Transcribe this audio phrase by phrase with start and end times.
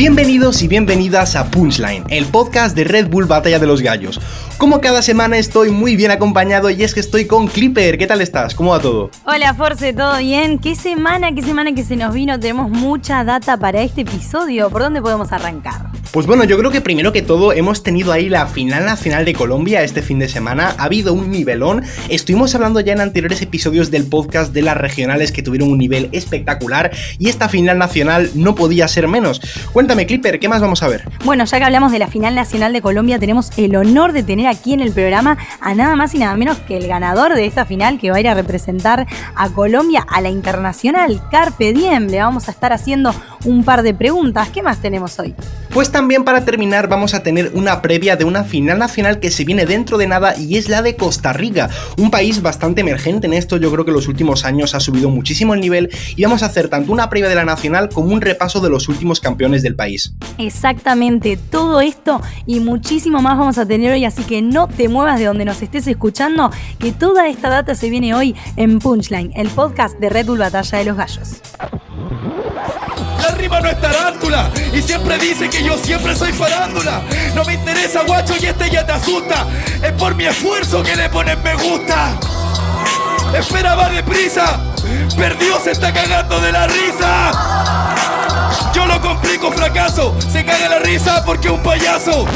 [0.00, 4.18] Bienvenidos y bienvenidas a Punchline, el podcast de Red Bull Batalla de los Gallos.
[4.56, 7.98] Como cada semana estoy muy bien acompañado y es que estoy con Clipper.
[7.98, 8.54] ¿Qué tal estás?
[8.54, 9.10] ¿Cómo va todo?
[9.26, 10.58] Hola Force, ¿todo bien?
[10.58, 12.40] ¿Qué semana, qué semana que se nos vino?
[12.40, 14.70] Tenemos mucha data para este episodio.
[14.70, 15.90] ¿Por dónde podemos arrancar?
[16.12, 19.32] Pues bueno, yo creo que primero que todo hemos tenido ahí la final nacional de
[19.32, 20.74] Colombia este fin de semana.
[20.76, 21.84] Ha habido un nivelón.
[22.08, 26.08] Estuvimos hablando ya en anteriores episodios del podcast de las regionales que tuvieron un nivel
[26.10, 29.40] espectacular y esta final nacional no podía ser menos.
[29.72, 31.02] Cuéntame, Clipper, ¿qué más vamos a ver?
[31.24, 34.46] Bueno, ya que hablamos de la final nacional de Colombia, tenemos el honor de tener
[34.46, 37.64] aquí en el programa a nada más y nada menos que el ganador de esta
[37.64, 42.06] final que va a ir a representar a Colombia a la internacional, Carpe Diem.
[42.06, 43.12] Le vamos a estar haciendo
[43.44, 44.48] un par de preguntas.
[44.50, 45.34] ¿Qué más tenemos hoy?
[45.72, 49.44] Pues también para terminar vamos a tener una previa de una final nacional que se
[49.44, 53.34] viene dentro de nada y es la de Costa Rica, un país bastante emergente en
[53.34, 56.42] esto, yo creo que en los últimos años ha subido muchísimo el nivel y vamos
[56.42, 59.62] a hacer tanto una previa de la nacional como un repaso de los últimos campeones
[59.62, 60.12] del país.
[60.38, 65.18] Exactamente, todo esto y muchísimo más vamos a tener hoy, así que no te muevas
[65.18, 69.48] de donde nos estés escuchando, que toda esta data se viene hoy en Punchline, el
[69.48, 71.40] podcast de Red Bull Batalla de los Gallos
[73.32, 77.02] rima no es tarántula Y siempre dice que yo siempre soy farándula.
[77.34, 79.46] No me interesa guacho y este ya te asusta.
[79.82, 82.18] Es por mi esfuerzo que le ponen me gusta.
[83.34, 84.60] Espera va deprisa.
[85.16, 87.32] Perdió se está cagando de la risa.
[88.74, 90.16] Yo lo complico fracaso.
[90.30, 92.26] Se caga la risa porque un payaso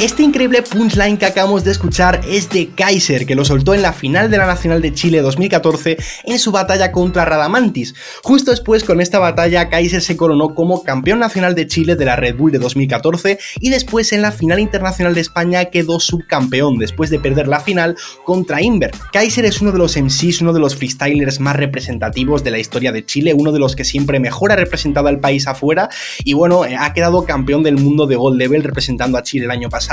[0.00, 3.92] este increíble punchline que acabamos de escuchar es de Kaiser, que lo soltó en la
[3.92, 7.94] final de la Nacional de Chile 2014 en su batalla contra Radamantis.
[8.22, 12.16] Justo después, con esta batalla, Kaiser se coronó como campeón nacional de Chile de la
[12.16, 17.10] Red Bull de 2014 y después en la final internacional de España quedó subcampeón después
[17.10, 18.92] de perder la final contra Inver.
[19.12, 22.90] Kaiser es uno de los MCs, uno de los freestylers más representativos de la historia
[22.90, 25.90] de Chile, uno de los que siempre mejor ha representado al país afuera
[26.24, 29.50] y bueno, eh, ha quedado campeón del mundo de Gold Level representando a Chile el
[29.50, 29.89] año pasado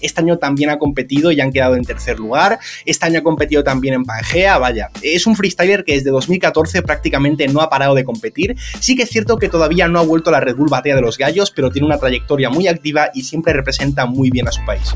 [0.00, 2.58] este año también ha competido y han quedado en tercer lugar.
[2.84, 4.58] Este año ha competido también en Pangea.
[4.58, 8.56] Vaya, es un freestyler que desde 2014 prácticamente no ha parado de competir.
[8.80, 11.02] Sí que es cierto que todavía no ha vuelto a la Red Bull Batea de
[11.02, 14.64] los Gallos, pero tiene una trayectoria muy activa y siempre representa muy bien a su
[14.64, 14.94] país.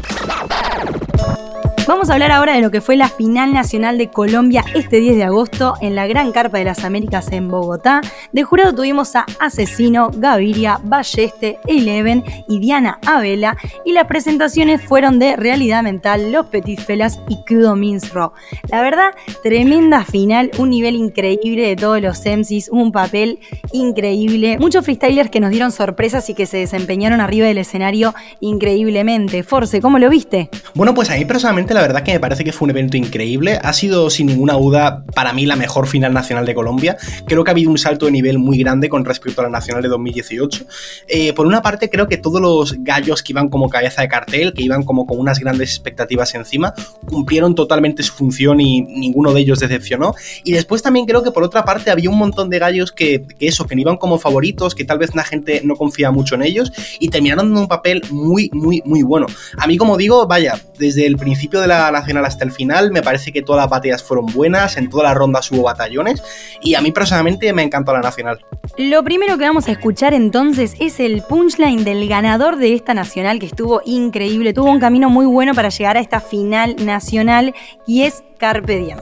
[1.87, 5.17] Vamos a hablar ahora de lo que fue la final nacional de Colombia este 10
[5.17, 8.00] de agosto en la Gran Carpa de las Américas en Bogotá.
[8.33, 15.19] De jurado tuvimos a Asesino, Gaviria, Balleste, Eleven y Diana Abela y las presentaciones fueron
[15.19, 18.33] de Realidad Mental, Los Petit Felas y Kudo Minsro.
[18.69, 19.11] La verdad,
[19.43, 23.41] tremenda final, un nivel increíble de todos los MCs, un papel
[23.73, 29.43] increíble, muchos freestylers que nos dieron sorpresas y que se desempeñaron arriba del escenario increíblemente.
[29.43, 30.49] Force, ¿cómo lo viste?
[30.75, 33.59] Bueno, pues a mí personalmente la verdad que me parece que fue un evento increíble.
[33.62, 36.97] Ha sido sin ninguna duda para mí la mejor final nacional de Colombia.
[37.27, 39.83] Creo que ha habido un salto de nivel muy grande con respecto a la nacional
[39.83, 40.67] de 2018.
[41.09, 44.55] Eh, por una parte, creo que todos los gallos que iban como cabeza de cartel,
[44.55, 46.73] que iban como con unas grandes expectativas encima,
[47.07, 50.15] cumplieron totalmente su función y ninguno de ellos decepcionó.
[50.45, 53.49] Y después también creo que por otra parte había un montón de gallos que, que
[53.49, 56.43] eso, que no iban como favoritos, que tal vez la gente no confía mucho en
[56.43, 59.27] ellos y terminaron dando un papel muy, muy, muy bueno.
[59.56, 63.03] A mí, como digo, vaya, desde el principio de la nacional hasta el final, me
[63.03, 66.23] parece que todas las batallas fueron buenas, en todas las rondas hubo batallones
[66.61, 68.45] y a mí personalmente me encantó la nacional.
[68.77, 73.39] Lo primero que vamos a escuchar entonces es el punchline del ganador de esta nacional
[73.39, 77.55] que estuvo increíble, tuvo un camino muy bueno para llegar a esta final nacional
[77.87, 78.99] y es Carpe Diem.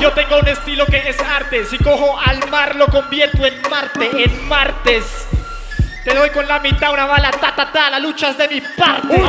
[0.00, 4.24] Yo tengo un estilo que es arte, si cojo al mar lo convierto en Marte,
[4.24, 5.04] en martes.
[6.04, 8.60] Te doy con la mitad una bala, ta ta ta, la lucha es de mi
[8.60, 9.22] parte.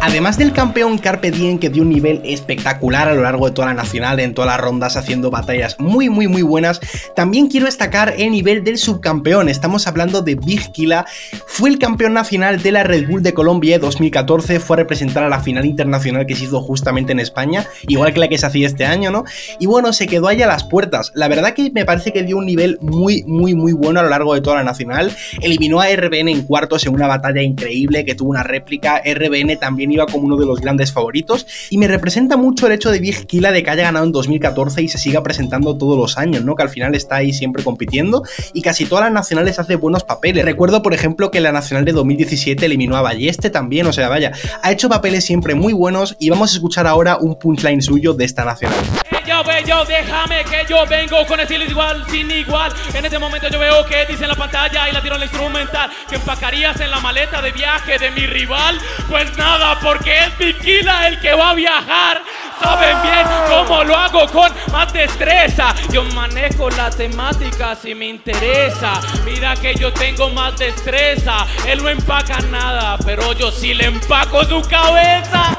[0.00, 3.68] Además del campeón Carpe Diem que dio un nivel espectacular a lo largo de toda
[3.68, 6.80] la nacional, en todas las rondas haciendo batallas muy muy muy buenas,
[7.16, 11.04] también quiero destacar el nivel del subcampeón, estamos hablando de Big Killa,
[11.46, 15.28] fue el campeón nacional de la Red Bull de Colombia 2014, fue a representar a
[15.28, 18.68] la final internacional que se hizo justamente en España, igual que la que se hacía
[18.68, 19.24] este año, ¿no?
[19.58, 22.36] Y bueno, se quedó ahí a las puertas, la verdad que me parece que dio
[22.36, 25.12] un nivel muy muy muy bueno a lo largo de toda la nacional,
[25.42, 29.87] eliminó a RBN en cuartos en una batalla increíble que tuvo una réplica, RBN también
[29.90, 33.26] iba como uno de los grandes favoritos y me representa mucho el hecho de Big
[33.26, 36.54] Killa de que haya ganado en 2014 y se siga presentando todos los años, ¿no?
[36.54, 40.44] Que al final está ahí siempre compitiendo y casi todas las nacionales hace buenos papeles.
[40.44, 44.32] Recuerdo, por ejemplo, que la nacional de 2017 eliminó a Balleste también, o sea, vaya,
[44.62, 48.24] ha hecho papeles siempre muy buenos y vamos a escuchar ahora un punchline suyo de
[48.24, 48.84] esta nacional.
[49.28, 52.72] Yo, yo, déjame que yo vengo con estilo igual, sin igual.
[52.94, 55.26] En este momento yo veo que dice en la pantalla y la tiro en la
[55.26, 55.90] instrumental.
[56.08, 58.80] Que empacarías en la maleta de viaje de mi rival.
[59.06, 62.22] Pues nada, porque es Viquila el que va a viajar.
[62.58, 65.74] Saben bien cómo lo hago con más destreza.
[65.92, 68.98] Yo manejo la temática si me interesa.
[69.26, 71.46] Mira que yo tengo más destreza.
[71.66, 75.58] Él no empaca nada, pero yo sí le empaco su cabeza.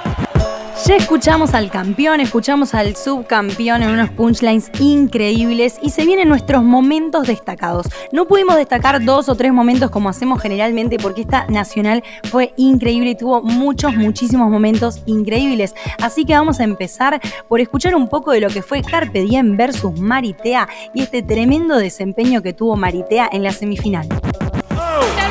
[0.85, 6.63] Ya escuchamos al campeón, escuchamos al subcampeón en unos punchlines increíbles y se vienen nuestros
[6.63, 7.87] momentos destacados.
[8.11, 13.11] No pudimos destacar dos o tres momentos como hacemos generalmente porque esta nacional fue increíble
[13.11, 15.75] y tuvo muchos, muchísimos momentos increíbles.
[16.01, 19.57] Así que vamos a empezar por escuchar un poco de lo que fue Carpe Diem
[19.57, 24.07] versus Maritea y este tremendo desempeño que tuvo Maritea en la semifinal.
[24.07, 25.21] Te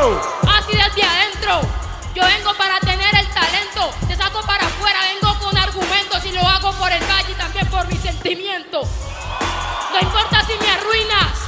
[0.00, 1.60] Así desde adentro.
[2.14, 3.92] Yo vengo para tener el talento.
[4.08, 6.24] Te saco para afuera, vengo con argumentos.
[6.24, 8.80] Y lo hago por el valle y también por mi sentimiento.
[9.92, 11.38] No importa si me arruinas.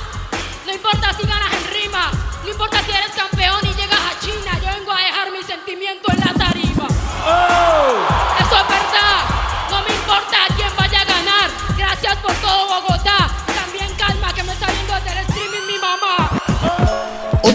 [0.66, 2.10] No importa si ganas en rima.
[2.44, 4.58] No importa si eres campeón y llegas a China.
[4.62, 6.87] Yo vengo a dejar mi sentimiento en la tarima.
[8.38, 9.25] Eso es verdad.
[9.70, 11.50] No me importa quién vaya a ganar.
[11.78, 13.21] Gracias por todo Bogotá.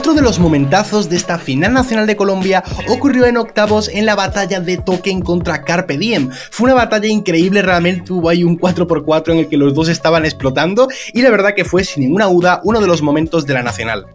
[0.07, 4.15] Otro de los momentazos de esta final nacional de Colombia ocurrió en octavos en la
[4.15, 6.29] batalla de Token contra Carpe Diem.
[6.49, 10.23] Fue una batalla increíble, realmente hubo ahí un 4x4 en el que los dos estaban
[10.23, 13.63] explotando y la verdad que fue sin ninguna duda uno de los momentos de la
[13.63, 14.07] nacional.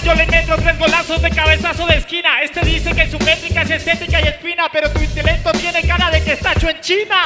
[0.00, 2.42] El yo le meto tres golazos de cabezazo de esquina.
[2.42, 6.22] Este dice que su métrica es estética y espina, pero tu intelecto tiene cara de
[6.22, 7.22] que está hecho en China.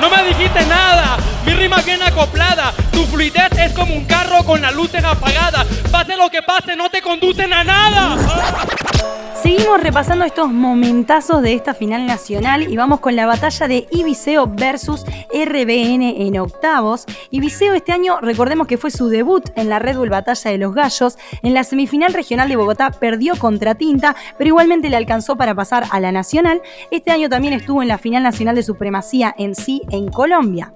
[0.00, 2.72] No me dijiste nada, mi rima bien acoplada.
[2.92, 5.66] Tu fluidez es como un carro con las luces apagadas.
[5.90, 8.16] Pase lo que pase, no te conducen a nada.
[9.42, 14.48] Seguimos repasando estos momentazos de esta final nacional y vamos con la batalla de Ibiseo
[14.48, 17.04] versus RBN en octavos.
[17.30, 20.74] Ibiseo este año, recordemos que fue su debut en la Red Bull Batalla de los
[20.74, 21.18] Gallos.
[21.42, 25.86] En la semifinal regional de Bogotá perdió contra Tinta, pero igualmente le alcanzó para pasar
[25.90, 26.62] a la nacional.
[26.92, 30.72] Este año también estuvo en la final nacional de supremacía en sí en Colombia.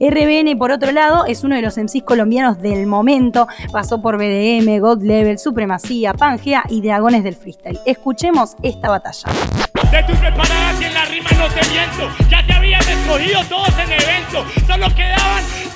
[0.00, 3.46] RBN, por otro lado, es uno de los MCs colombianos del momento.
[3.70, 7.78] Pasó por BDM, God Level, Supremacía, Pangea y Dragones del Freestyle.
[7.86, 9.30] Escuchemos esta batalla.
[9.72, 11.60] En la rima no te.
[12.28, 12.54] Ya te
[13.48, 14.44] todos en evento.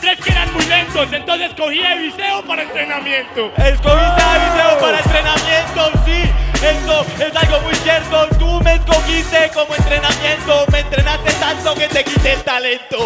[0.01, 1.13] Tres que eran muy lentos.
[1.13, 3.53] Entonces cogí a Eviseo para entrenamiento.
[3.57, 6.31] Escogiste a Eviseo para entrenamiento, sí.
[6.59, 8.27] Eso es algo muy cierto.
[8.37, 10.67] Tú me escogiste como entrenamiento.
[10.73, 12.97] Me entrenaste tanto que te quité el talento.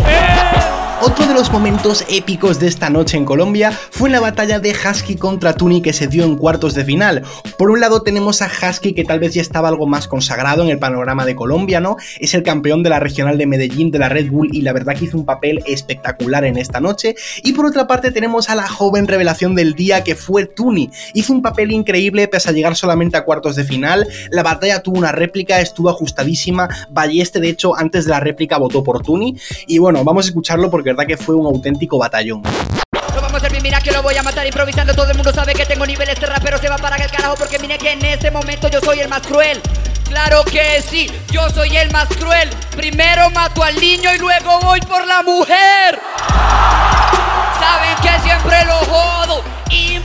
[1.02, 5.16] Otro de los momentos épicos de esta noche en Colombia fue la batalla de Husky
[5.16, 7.25] contra Tuni que se dio en cuartos de final.
[7.58, 10.70] Por un lado tenemos a Husky que tal vez ya estaba algo más consagrado en
[10.70, 11.96] el panorama de Colombia, ¿no?
[12.20, 14.94] Es el campeón de la regional de Medellín de la Red Bull y la verdad
[14.96, 17.16] que hizo un papel espectacular en esta noche.
[17.43, 20.90] Y por otra parte tenemos a la joven revelación del día que fue Tuni.
[21.14, 24.06] Hizo un papel increíble pese a llegar solamente a cuartos de final.
[24.31, 26.69] La batalla tuvo una réplica, estuvo ajustadísima.
[26.91, 29.37] Balleste de hecho antes de la réplica votó por Tuni.
[29.67, 32.43] Y bueno, vamos a escucharlo porque verdad que fue un auténtico batallón.
[33.15, 35.53] Lo vamos a bien, mira que lo voy a matar improvisando Todo el mundo sabe
[35.53, 38.31] que tengo niveles de rapero Se va para el carajo porque mire que en este
[38.31, 39.61] momento yo soy el más cruel
[40.05, 44.81] Claro que sí, yo soy el más cruel Primero mato al niño y luego voy
[44.81, 46.00] por la mujer
[47.61, 49.21] Saben que siempre lo jodo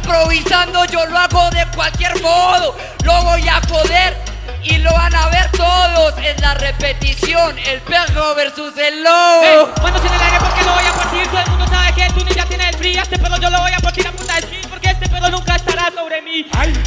[0.07, 4.15] Improvisando yo lo hago de cualquier modo Lo voy a joder
[4.63, 6.13] y lo van a ver todos.
[6.23, 9.43] Es la repetición, el perro versus el lobo.
[9.43, 11.27] Ey, manos en el aire porque lo voy a partir.
[11.27, 12.97] Todo el mundo sabe que tú ni ya tienes el free.
[12.97, 15.55] Este pedo yo lo voy a partir a punta de speed porque este pedo nunca
[15.55, 16.45] estará sobre mí.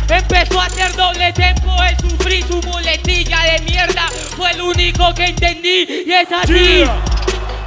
[0.09, 4.09] Empezó a hacer doble tempo, el sufrí su muletilla de mierda.
[4.37, 6.85] Fue el único que entendí y es así.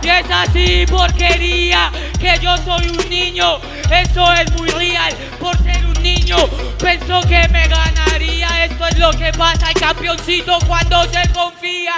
[0.04, 3.58] Y es así, porquería, que yo soy un niño.
[3.90, 6.36] Eso es muy real, por ser un niño.
[6.78, 8.66] Pensó que me ganaría.
[8.66, 11.94] Esto es lo que pasa al campeoncito cuando se confía.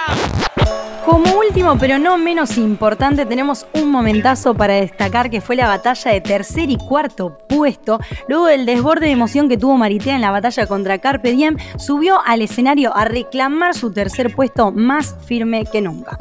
[1.03, 6.11] Como último, pero no menos importante, tenemos un momentazo para destacar que fue la batalla
[6.11, 7.99] de tercer y cuarto puesto.
[8.27, 12.19] Luego del desborde de emoción que tuvo Maritea en la batalla contra Carpe Diem, subió
[12.25, 16.17] al escenario a reclamar su tercer puesto más firme que nunca.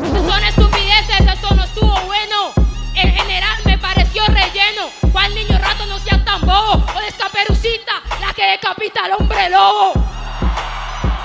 [8.52, 9.92] Decapita al hombre lobo.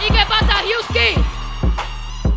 [0.05, 1.15] ¿Y qué pasa, Husky?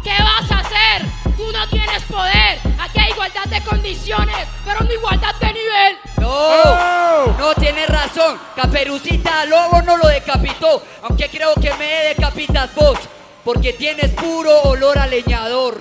[0.02, 1.06] ¿Qué vas a hacer?
[1.36, 2.58] Tú no tienes poder.
[2.78, 5.98] Aquí hay igualdad de condiciones, pero no igualdad de nivel.
[6.18, 8.38] No, no tienes razón.
[8.56, 10.82] Caperucita Lobo no lo decapitó.
[11.02, 12.98] Aunque creo que me decapitas vos.
[13.44, 15.80] Porque tienes puro olor a leñador.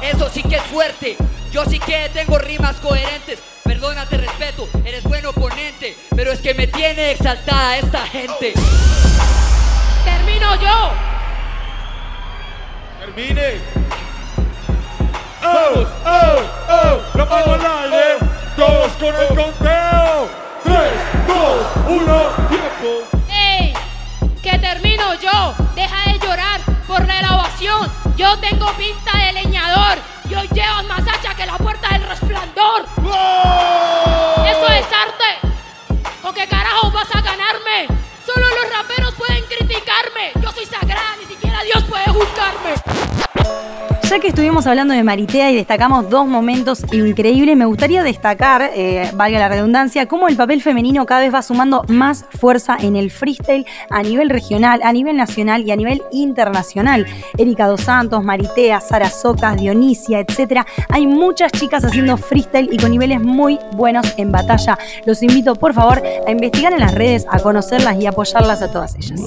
[0.00, 1.16] Eso sí que es fuerte.
[1.50, 3.40] Yo sí que tengo rimas coherentes.
[3.64, 8.52] Perdona, te respeto, eres buen oponente, pero es que me tiene exaltada esta gente.
[10.04, 10.92] Termino yo.
[13.00, 13.60] Termine.
[15.42, 15.86] ¡Oh!
[16.04, 16.40] ¡Oh!
[16.68, 17.18] ¡Oh!
[17.18, 18.18] ¡Lo pongo al aire!
[18.56, 20.28] ¡Todos con el conteo!
[20.62, 20.92] ¡Tres,
[21.26, 23.02] dos, uno, tiempo!
[23.30, 23.74] ¡Ey!
[24.42, 25.54] Que termino yo.
[25.74, 27.90] Deja de llorar por la elevación.
[28.16, 29.98] Yo tengo pinta de leñador.
[30.28, 32.86] Yo llevo más hacha que la puerta del resplandor.
[34.46, 36.08] Eso es arte.
[36.22, 37.88] ¿Con qué carajo vas a ganarme?
[38.24, 40.32] Solo los raperos pueden criticarme.
[40.42, 43.83] Yo soy sagrada, ni siquiera Dios puede juzgarme.
[44.14, 49.10] Ya que estuvimos hablando de Maritea y destacamos dos momentos increíbles, me gustaría destacar, eh,
[49.12, 53.10] valga la redundancia, cómo el papel femenino cada vez va sumando más fuerza en el
[53.10, 57.06] freestyle a nivel regional, a nivel nacional y a nivel internacional.
[57.36, 60.60] Erika Dos Santos, Maritea, Sara Socas, Dionisia, etc.
[60.90, 64.78] Hay muchas chicas haciendo freestyle y con niveles muy buenos en batalla.
[65.06, 68.94] Los invito, por favor, a investigar en las redes, a conocerlas y apoyarlas a todas
[68.94, 69.22] ellas.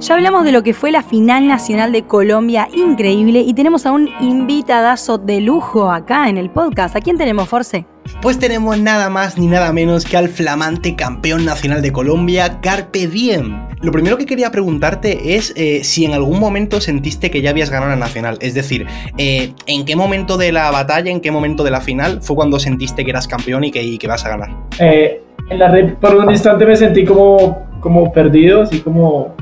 [0.00, 3.92] Ya hablamos de lo que fue la final nacional de Colombia, increíble, y tenemos a
[3.92, 6.96] un invitadazo de lujo acá en el podcast.
[6.96, 7.84] ¿A quién tenemos, Force?
[8.22, 13.08] Pues tenemos nada más ni nada menos que al flamante campeón nacional de Colombia, Carpe
[13.08, 13.68] Diem.
[13.82, 17.68] Lo primero que quería preguntarte es eh, si en algún momento sentiste que ya habías
[17.68, 18.38] ganado la nacional.
[18.40, 18.86] Es decir,
[19.18, 22.58] eh, ¿en qué momento de la batalla, en qué momento de la final fue cuando
[22.58, 24.48] sentiste que eras campeón y que, y que vas a ganar?
[24.78, 29.36] Eh, en la red, por un instante me sentí como, como perdido, así como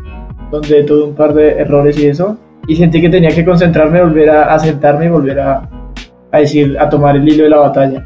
[0.50, 2.36] donde tuve un par de errores y eso.
[2.66, 5.68] Y sentí que tenía que concentrarme, volver a, sentarme y volver a,
[6.30, 8.04] a decir, a tomar el hilo de la batalla.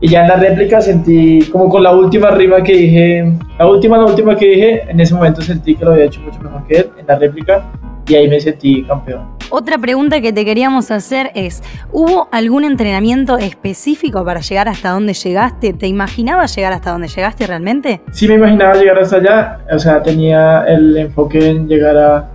[0.00, 3.96] Y ya en la réplica sentí como con la última rima que dije, la última,
[3.98, 6.74] la última que dije, en ese momento sentí que lo había hecho mucho mejor que
[6.78, 7.62] él en la réplica
[8.08, 9.41] y ahí me sentí campeón.
[9.54, 15.12] Otra pregunta que te queríamos hacer es, ¿hubo algún entrenamiento específico para llegar hasta donde
[15.12, 15.74] llegaste?
[15.74, 18.00] ¿Te imaginabas llegar hasta donde llegaste realmente?
[18.12, 22.30] Sí me imaginaba llegar hasta allá, o sea, tenía el enfoque en llegar a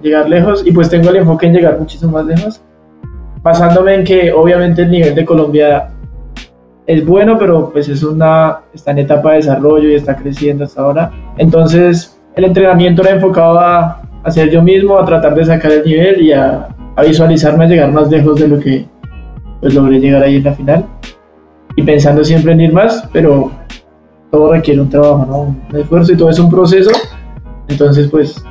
[0.00, 2.62] llegar lejos y pues tengo el enfoque en llegar muchísimo más lejos,
[3.42, 5.90] basándome en que obviamente el nivel de Colombia
[6.86, 10.80] es bueno, pero pues es una, está en etapa de desarrollo y está creciendo hasta
[10.80, 11.12] ahora.
[11.36, 15.84] Entonces el entrenamiento era enfocado a a ser yo mismo, a tratar de sacar el
[15.84, 16.68] nivel y a,
[17.06, 18.86] visualizarme a llegar más lejos de lo que
[19.60, 20.84] pues logré llegar ahí en la final.
[21.76, 23.52] Y pensando siempre en ir más, pero
[24.30, 25.56] todo requiere un trabajo, ¿no?
[25.70, 26.90] un esfuerzo y todo es un proceso.
[27.68, 28.42] Entonces, pues,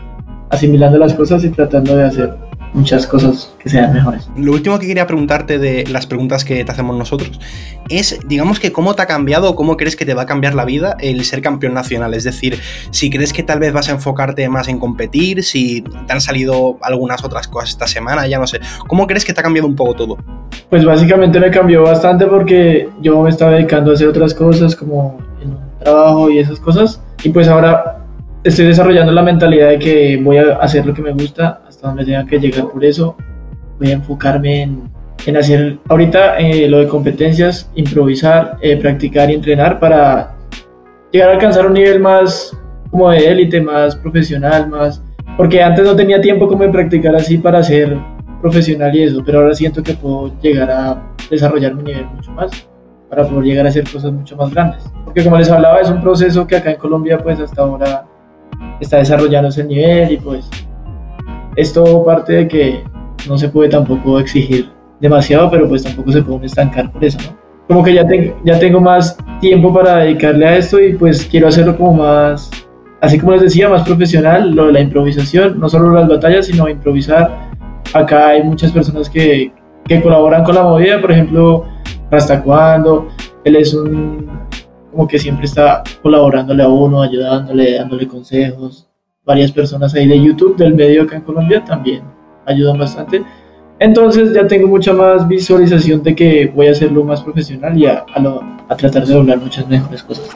[0.50, 4.30] asimilando las cosas y tratando de hacer muchas cosas que sean mejores.
[4.36, 7.40] Lo último que quería preguntarte de las preguntas que te hacemos nosotros
[7.90, 10.56] es, digamos que cómo te ha cambiado o cómo crees que te va a cambiar
[10.56, 12.14] la vida el ser campeón nacional.
[12.14, 12.60] Es decir,
[12.92, 16.78] si crees que tal vez vas a enfocarte más en competir, si te han salido
[16.82, 18.60] algunas otras cosas esta semana, ya no sé.
[18.88, 20.18] ¿Cómo crees que te ha cambiado un poco todo?
[20.70, 25.18] Pues básicamente me cambió bastante porque yo me estaba dedicando a hacer otras cosas como
[25.42, 27.02] en un trabajo y esas cosas.
[27.24, 28.04] Y pues ahora
[28.44, 32.06] estoy desarrollando la mentalidad de que voy a hacer lo que me gusta hasta donde
[32.06, 32.70] tenga que llegar.
[32.70, 33.16] Por eso
[33.78, 34.90] voy a enfocarme en,
[35.28, 40.36] en hacer ahorita eh, lo de competencias, improvisar, eh, practicar y entrenar para
[41.12, 42.58] llegar a alcanzar un nivel más
[42.90, 45.04] como de élite, más profesional, más...
[45.38, 47.96] Porque antes no tenía tiempo como de practicar así para ser
[48.42, 52.50] profesional y eso, pero ahora siento que puedo llegar a desarrollar mi nivel mucho más
[53.08, 54.84] para poder llegar a hacer cosas mucho más grandes.
[55.06, 58.06] Porque como les hablaba, es un proceso que acá en Colombia pues hasta ahora
[58.80, 60.50] está desarrollándose el nivel y pues
[61.58, 62.84] esto parte de que
[63.28, 64.70] no se puede tampoco exigir
[65.02, 67.38] demasiado, pero pues tampoco se puede estancar por eso, ¿no?
[67.68, 71.50] Como que ya, te- ya tengo más tiempo para dedicarle a esto y pues quiero
[71.50, 72.50] hacerlo como más,
[73.02, 76.70] así como les decía, más profesional, lo de la improvisación, no solo las batallas, sino
[76.70, 77.50] improvisar.
[77.94, 79.52] Acá hay muchas personas que,
[79.86, 81.66] que colaboran con la movida, por ejemplo,
[82.10, 83.10] Hasta Cuando,
[83.44, 84.30] él es un,
[84.92, 88.87] como que siempre está colaborándole a uno, ayudándole, dándole consejos.
[89.28, 92.02] Varias personas ahí de YouTube, del medio acá en Colombia, también
[92.46, 93.24] ayudan bastante.
[93.78, 98.06] Entonces ya tengo mucha más visualización de que voy a hacerlo más profesional y a,
[98.22, 100.30] lo- a tratar de lograr muchas mejores cosas.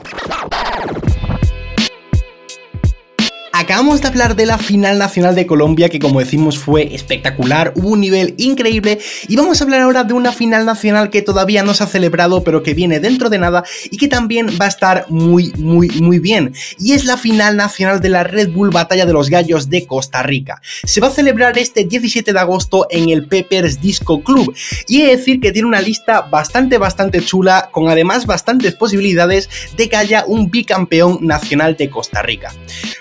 [3.72, 7.92] Acabamos de hablar de la final nacional de Colombia que como decimos fue espectacular, hubo
[7.92, 9.00] un nivel increíble
[9.30, 12.44] y vamos a hablar ahora de una final nacional que todavía no se ha celebrado
[12.44, 16.20] pero que viene dentro de nada y que también va a estar muy muy muy
[16.20, 19.88] bien y es la final nacional de la Red Bull Batalla de los Gallos de
[19.88, 20.62] Costa Rica.
[20.84, 24.54] Se va a celebrar este 17 de agosto en el Peppers Disco Club
[24.90, 29.50] y he de decir que tiene una lista bastante bastante chula con además bastantes posibilidades
[29.78, 32.54] de que haya un bicampeón nacional de Costa Rica.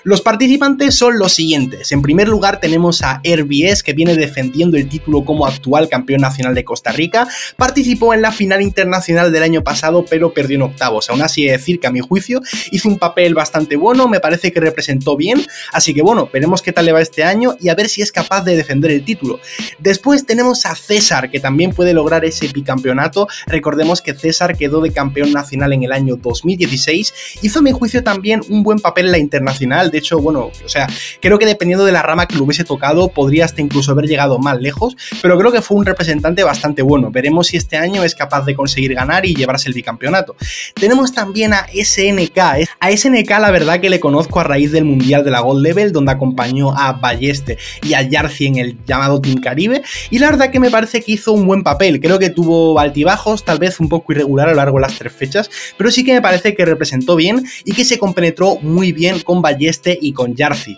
[0.05, 0.60] Los participantes
[0.91, 1.91] son los siguientes.
[1.91, 6.55] En primer lugar tenemos a RBS que viene defendiendo el título como actual campeón nacional
[6.55, 7.27] de Costa Rica.
[7.57, 11.09] Participó en la final internacional del año pasado pero perdió en octavos.
[11.09, 14.61] Aún así decir que a mi juicio hizo un papel bastante bueno, me parece que
[14.61, 15.45] representó bien.
[15.73, 18.13] Así que bueno, veremos qué tal le va este año y a ver si es
[18.13, 19.41] capaz de defender el título.
[19.79, 23.29] Después tenemos a César que también puede lograr ese bicampeonato.
[23.47, 27.15] Recordemos que César quedó de campeón nacional en el año 2016.
[27.43, 29.91] Hizo a mi juicio también un buen papel en la internacional.
[29.91, 30.87] De hecho, bueno, o sea,
[31.21, 34.39] creo que dependiendo de la rama que lo hubiese tocado, podría hasta incluso haber llegado
[34.39, 37.11] más lejos, pero creo que fue un representante bastante bueno.
[37.11, 40.37] Veremos si este año es capaz de conseguir ganar y llevarse el bicampeonato.
[40.75, 42.39] Tenemos también a SNK.
[42.81, 45.93] A SNK la verdad que le conozco a raíz del Mundial de la Gold Level,
[45.93, 50.51] donde acompañó a Balleste y a Yarci en el llamado Team Caribe, y la verdad
[50.51, 52.01] que me parece que hizo un buen papel.
[52.01, 55.13] Creo que tuvo altibajos, tal vez un poco irregular a lo largo de las tres
[55.13, 59.21] fechas, pero sí que me parece que representó bien y que se compenetró muy bien
[59.21, 60.77] con Balleste y con Yarzi.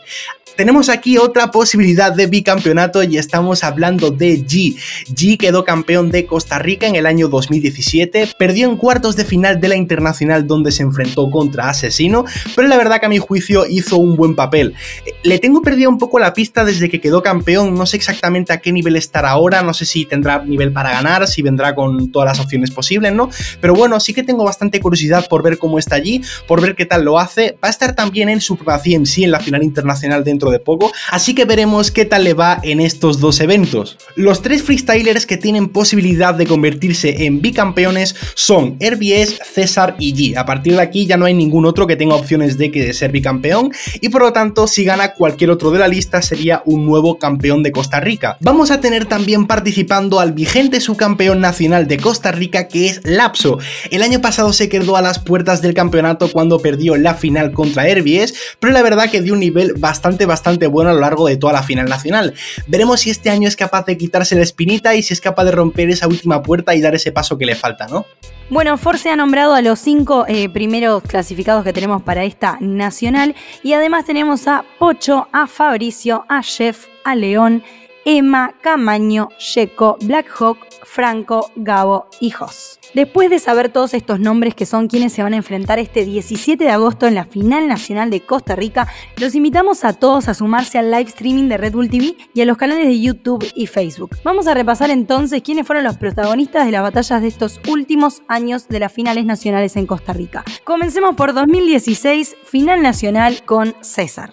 [0.56, 4.76] Tenemos aquí otra posibilidad de bicampeonato y estamos hablando de G.
[5.09, 9.61] G quedó campeón de Costa Rica en el año 2017, perdió en cuartos de final
[9.61, 13.66] de la Internacional donde se enfrentó contra Asesino, pero la verdad que a mi juicio
[13.66, 14.75] hizo un buen papel.
[15.23, 18.59] Le tengo perdido un poco la pista desde que quedó campeón, no sé exactamente a
[18.59, 22.37] qué nivel estará ahora, no sé si tendrá nivel para ganar, si vendrá con todas
[22.37, 23.30] las opciones posibles, ¿no?
[23.61, 26.85] Pero bueno, sí que tengo bastante curiosidad por ver cómo está allí, por ver qué
[26.85, 27.56] tal lo hace.
[27.64, 30.92] Va a estar también en Supremacía en sí en la final internacional dentro de poco,
[31.11, 33.99] así que veremos qué tal le va en estos dos eventos.
[34.16, 40.37] Los tres freestylers que tienen posibilidad de convertirse en bicampeones son RBS, César y G.
[40.37, 42.92] A partir de aquí ya no hay ningún otro que tenga opciones de, que de
[42.92, 46.87] ser bicampeón y por lo tanto si gana cualquier otro de la lista sería un
[46.87, 48.37] nuevo campeón de Costa Rica.
[48.40, 53.58] Vamos a tener también participando al vigente subcampeón nacional de Costa Rica que es Lapso.
[53.90, 57.84] El año pasado se quedó a las puertas del campeonato cuando perdió la final contra
[57.84, 61.36] RBS, pero la verdad que dio un nivel bastante bastante bueno a lo largo de
[61.36, 62.34] toda la final nacional.
[62.66, 65.52] Veremos si este año es capaz de quitarse la espinita y si es capaz de
[65.52, 68.06] romper esa última puerta y dar ese paso que le falta, ¿no?
[68.50, 73.34] Bueno, Force ha nombrado a los cinco eh, primeros clasificados que tenemos para esta nacional
[73.62, 77.62] y además tenemos a Pocho, a Fabricio, a Jeff, a León,
[78.04, 82.78] Emma, Camaño, Checo, Blackhawk, Franco, Gabo y Jos.
[82.95, 86.62] Después de saber todos estos nombres que son quienes se van a enfrentar este 17
[86.62, 88.86] de agosto en la final nacional de Costa Rica,
[89.17, 92.45] los invitamos a todos a sumarse al live streaming de Red Bull TV y a
[92.45, 94.19] los canales de YouTube y Facebook.
[94.25, 98.69] Vamos a repasar entonces quiénes fueron los protagonistas de las batallas de estos últimos años
[98.69, 100.45] de las finales nacionales en Costa Rica.
[100.65, 104.30] Comencemos por 2016, final nacional con César.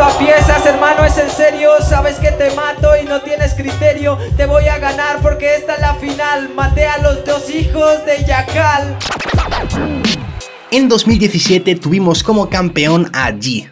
[0.00, 1.70] A piezas, hermano, es en serio.
[1.80, 4.18] Sabes te mato y no tienes criterio.
[4.36, 6.50] Te voy a ganar porque esta es la final.
[6.54, 8.96] Maté a los dos hijos de Yacal.
[10.70, 13.68] En 2017 tuvimos como campeón a G.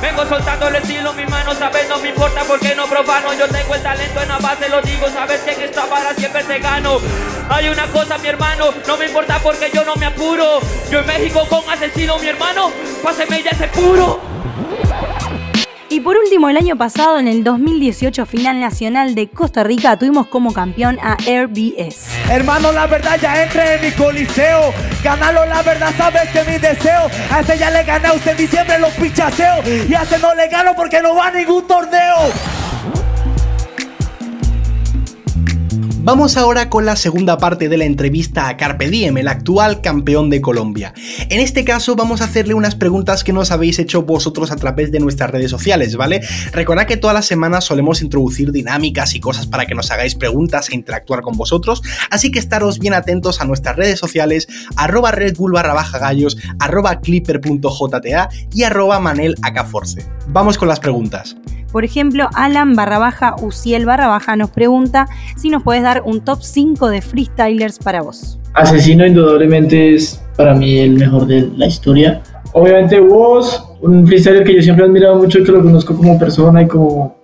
[0.00, 3.34] Vengo soltando el estilo, mi mano, sabes, no me importa porque no profano.
[3.34, 6.44] Yo tengo el talento en la base, lo digo, sabes que en esta vara siempre
[6.44, 6.98] te gano.
[7.48, 10.60] Hay una cosa, mi hermano, no me importa porque yo no me apuro.
[10.90, 12.70] Yo en México con asesino, mi hermano,
[13.02, 14.20] páseme ya ese puro.
[15.98, 20.28] Y por último, el año pasado, en el 2018 final nacional de Costa Rica, tuvimos
[20.28, 22.06] como campeón a RBS.
[22.30, 24.72] Hermano, la verdad ya entré en mi coliseo.
[25.02, 27.10] Ganarlo, la verdad, sabes que mi deseo.
[27.32, 29.56] A ese ya le gané a usted en diciembre los pichaseo.
[29.66, 32.30] Y a ese no le gano porque no va a ningún torneo.
[36.08, 40.30] Vamos ahora con la segunda parte de la entrevista a Carpe Diem, el actual campeón
[40.30, 40.94] de Colombia.
[41.28, 44.90] En este caso vamos a hacerle unas preguntas que nos habéis hecho vosotros a través
[44.90, 46.22] de nuestras redes sociales, ¿vale?
[46.52, 50.70] Recordad que todas las semanas solemos introducir dinámicas y cosas para que nos hagáis preguntas
[50.70, 55.36] e interactuar con vosotros, así que estaros bien atentos a nuestras redes sociales, arroba Red
[55.36, 59.34] Bull barra baja gallos, arroba clipper.jta y arroba manel
[60.28, 61.36] Vamos con las preguntas.
[61.72, 66.20] Por ejemplo, Alan barra baja Uciel barra baja nos pregunta si nos puedes dar un
[66.24, 68.38] top 5 de freestylers para vos.
[68.54, 72.22] Asesino indudablemente es para mí el mejor de la historia.
[72.52, 76.18] Obviamente vos, un freestyler que yo siempre he admirado mucho y que lo conozco como
[76.18, 77.16] persona y como,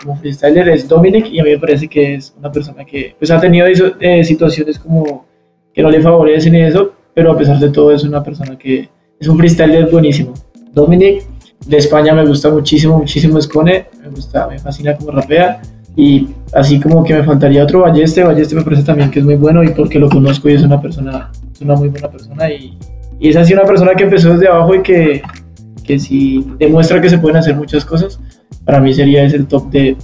[0.00, 3.30] como freestyler es Dominic y a mí me parece que es una persona que pues,
[3.30, 3.66] ha tenido
[4.00, 5.26] eh, situaciones como
[5.72, 8.88] que no le favorecen y eso, pero a pesar de todo es una persona que
[9.18, 10.34] es un freestyler buenísimo.
[10.72, 11.24] Dominic
[11.66, 15.60] de España me gusta muchísimo, muchísimo Escone, me gusta, me fascina como rapea
[15.96, 19.36] y así como que me faltaría otro Balleste, Balleste me parece también que es muy
[19.36, 22.76] bueno y porque lo conozco y es una persona, es una muy buena persona y,
[23.20, 25.22] y es así una persona que empezó desde abajo y que,
[25.84, 28.18] que si demuestra que se pueden hacer muchas cosas,
[28.64, 29.96] para mí sería ese el top de,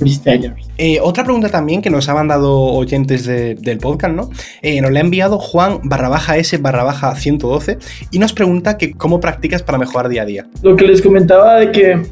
[0.00, 0.68] freestylers.
[0.78, 4.30] Eh, otra pregunta también que nos ha mandado oyentes del podcast, ¿no?
[4.62, 7.78] Eh, nos la ha enviado Juan barra baja S barra baja 112
[8.10, 10.46] y nos pregunta que cómo practicas para mejorar día a día.
[10.62, 12.02] Lo que les comentaba de que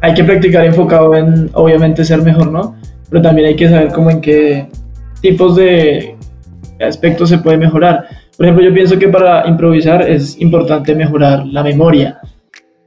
[0.00, 2.76] hay que practicar enfocado en, obviamente, ser mejor, ¿no?
[3.08, 4.66] Pero también hay que saber cómo en qué
[5.20, 6.16] tipos de
[6.80, 8.06] aspectos se puede mejorar.
[8.36, 12.18] Por ejemplo, yo pienso que para improvisar es importante mejorar la memoria,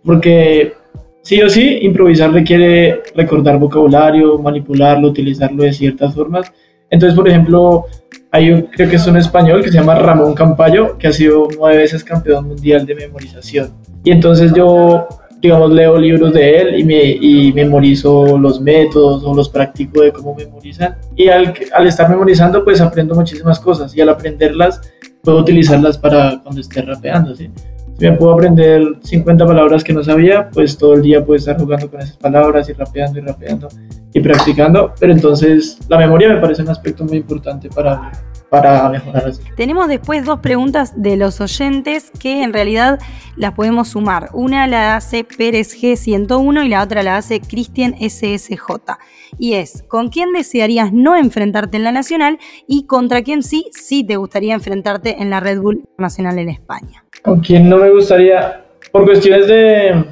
[0.03, 0.73] porque
[1.21, 6.51] sí o sí, improvisar requiere recordar vocabulario, manipularlo, utilizarlo de ciertas formas.
[6.89, 7.86] Entonces, por ejemplo,
[8.31, 11.47] hay un, creo que es un español que se llama Ramón Campayo, que ha sido
[11.58, 13.69] nueve veces campeón mundial de memorización.
[14.03, 15.08] Y entonces yo
[15.41, 20.11] digamos, leo libros de él y, me, y memorizo los métodos o los practico de
[20.11, 20.95] cómo memorizan.
[21.15, 24.81] Y al, al estar memorizando, pues aprendo muchísimas cosas y al aprenderlas,
[25.21, 27.49] puedo utilizarlas para cuando esté rapeando, ¿sí?
[27.97, 31.57] Si me puedo aprender 50 palabras que no sabía, pues todo el día puedo estar
[31.57, 33.69] jugando con esas palabras y rapeando y rapeando
[34.13, 34.93] y practicando.
[34.99, 38.11] Pero entonces la memoria me parece un aspecto muy importante para,
[38.49, 39.41] para mejorar así.
[39.55, 42.99] Tenemos después dos preguntas de los oyentes que en realidad
[43.36, 44.29] las podemos sumar.
[44.34, 48.97] Una la hace Pérez G101 y la otra la hace Cristian SSJ.
[49.38, 54.03] Y es, ¿con quién desearías no enfrentarte en la Nacional y contra quién sí, sí
[54.03, 57.03] te gustaría enfrentarte en la Red Bull Nacional en España?
[57.23, 58.65] ¿Con quién no me gustaría?
[58.91, 60.05] Por cuestiones de,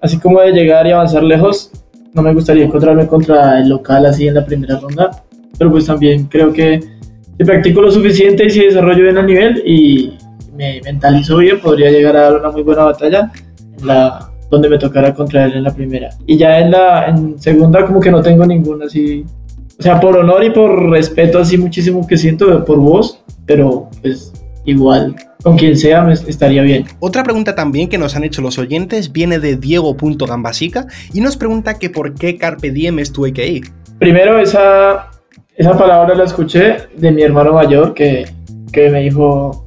[0.00, 1.70] así como de llegar y avanzar lejos,
[2.12, 5.22] no me gustaría encontrarme contra el local así en la primera ronda,
[5.58, 6.80] pero pues también creo que
[7.38, 10.14] si practico lo suficiente y si desarrollo bien el nivel y
[10.56, 13.30] me mentalizo bien, podría llegar a dar una muy buena batalla
[13.78, 16.10] en la donde me tocara contra él en la primera.
[16.26, 19.24] Y ya en la en segunda como que no tengo ninguna así,
[19.78, 24.32] o sea, por honor y por respeto así muchísimo que siento por vos, pero pues
[24.64, 26.86] igual con quien sea estaría bien.
[27.00, 31.78] Otra pregunta también que nos han hecho los oyentes viene de Diego.gambasica y nos pregunta
[31.78, 33.62] que por qué Carpe Diem es tu AKI.
[33.98, 35.10] Primero esa
[35.56, 38.26] esa palabra la escuché de mi hermano mayor que,
[38.72, 39.66] que me dijo,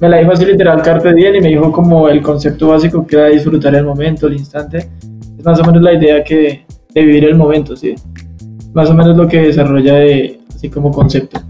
[0.00, 3.16] me la dijo así literal Carpe Diem y me dijo como el concepto básico que
[3.16, 4.88] era disfrutar el momento, el instante.
[5.36, 7.96] Es más o menos la idea que de vivir el momento, ¿sí?
[8.74, 11.40] Más o menos lo que desarrolla de, así como concepto.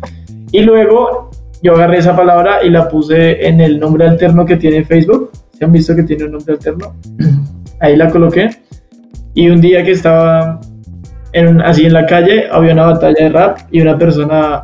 [0.51, 1.31] Y luego
[1.63, 5.31] yo agarré esa palabra y la puse en el nombre alterno que tiene Facebook.
[5.53, 6.95] ¿Se han visto que tiene un nombre alterno?
[7.81, 8.49] Ahí la coloqué.
[9.35, 10.61] Y un día que estaba
[11.65, 14.63] así en la calle había una batalla de rap y una persona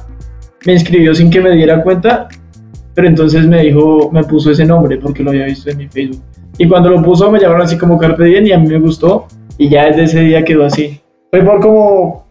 [0.64, 2.28] me inscribió sin que me diera cuenta,
[2.94, 6.22] pero entonces me dijo, me puso ese nombre porque lo había visto en mi Facebook.
[6.58, 9.26] Y cuando lo puso me llamaron así como Carpe Diem y a mí me gustó
[9.58, 11.00] y ya desde ese día quedó así.
[11.30, 12.29] Fue por como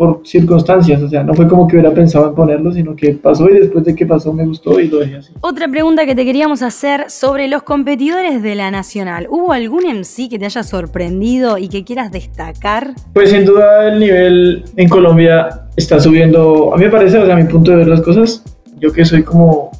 [0.00, 3.50] por circunstancias, o sea, no fue como que hubiera pensado en ponerlo, sino que pasó
[3.50, 5.32] y después de que pasó me gustó y lo dejé así.
[5.42, 9.26] Otra pregunta que te queríamos hacer sobre los competidores de la Nacional.
[9.28, 12.94] ¿Hubo algún MC que te haya sorprendido y que quieras destacar?
[13.12, 17.34] Pues sin duda el nivel en Colombia está subiendo, a mí me parece, o sea,
[17.34, 18.42] a mi punto de ver las cosas,
[18.78, 19.70] yo que soy como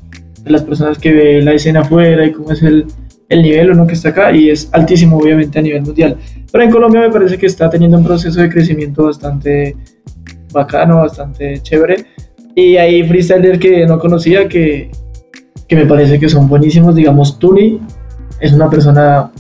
[0.43, 2.85] de las personas que ve la escena afuera y cómo es el,
[3.31, 6.19] el nivel uno que está acá y es altísimo obviamente a nivel mundial.
[6.53, 9.77] Pero en Colombia me parece que está teniendo un proceso de crecimiento bastante
[10.53, 12.07] bacano, bastante chévere.
[12.55, 14.91] Y hay freestylers que no conocía que,
[15.67, 16.95] que me parece que son buenísimos.
[16.95, 17.81] Digamos, Tuni
[18.41, 19.31] es una persona,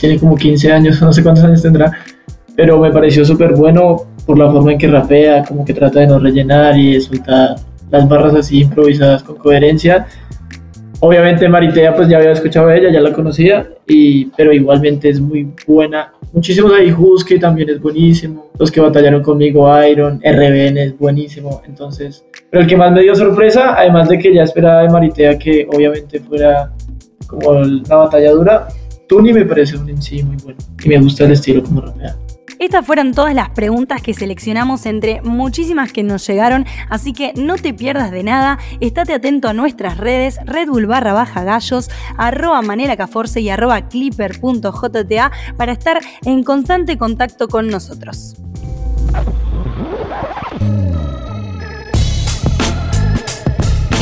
[0.00, 1.92] tiene como 15 años, no sé cuántos años tendrá,
[2.54, 6.06] pero me pareció súper bueno por la forma en que rapea, como que trata de
[6.06, 7.56] no rellenar y soltar
[7.90, 10.06] las barras así improvisadas con coherencia.
[11.00, 15.20] Obviamente Maritea pues ya había escuchado a ella, ya la conocía, y, pero igualmente es
[15.20, 16.12] muy buena.
[16.36, 22.26] Muchísimos ahí, Husky también es buenísimo, los que batallaron conmigo, Iron, RBN es buenísimo, entonces...
[22.50, 25.66] Pero el que más me dio sorpresa, además de que ya esperaba de Maritea que
[25.72, 26.70] obviamente fuera
[27.26, 28.68] como una batalla dura,
[29.08, 32.14] Tuni me parece un sí muy bueno, y me gusta el estilo como rapea.
[32.58, 37.56] Estas fueron todas las preguntas que seleccionamos entre muchísimas que nos llegaron, así que no
[37.56, 42.62] te pierdas de nada, estate atento a nuestras redes, Red Bull barra baja gallos, arroba
[42.62, 48.36] manera caforce y arroba clipper.jta para estar en constante contacto con nosotros.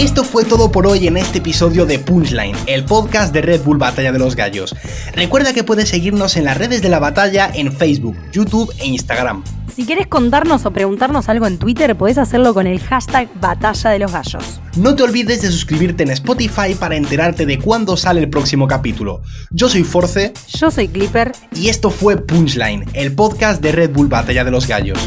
[0.05, 3.79] Esto fue todo por hoy en este episodio de Punchline, el podcast de Red Bull
[3.79, 4.77] Batalla de los Gallos.
[5.14, 9.43] Recuerda que puedes seguirnos en las redes de la batalla en Facebook, YouTube e Instagram.
[9.75, 13.99] Si quieres contarnos o preguntarnos algo en Twitter, puedes hacerlo con el hashtag Batalla de
[13.99, 14.61] los Gallos.
[14.77, 19.23] No te olvides de suscribirte en Spotify para enterarte de cuándo sale el próximo capítulo.
[19.53, 20.35] Yo soy Force.
[20.49, 21.33] Yo soy Clipper.
[21.57, 24.99] Y esto fue Punchline, el podcast de Red Bull Batalla de los Gallos.